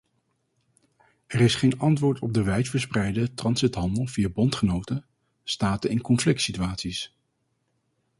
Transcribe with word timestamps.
Er 1.27 1.41
is 1.41 1.55
geen 1.55 1.79
antwoord 1.79 2.19
op 2.19 2.33
de 2.33 2.43
wijdverspreide 2.43 3.33
transithandel 3.33 4.07
via 4.07 4.29
bondgenoten, 4.29 5.05
staten 5.43 5.89
in 5.89 6.01
conflictsituaties. 6.01 7.13